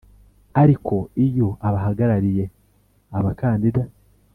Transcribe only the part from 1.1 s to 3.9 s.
iyo abahagarariye abakandida